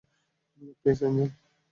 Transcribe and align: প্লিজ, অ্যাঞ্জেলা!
প্লিজ, 0.79 0.99
অ্যাঞ্জেলা! 1.01 1.25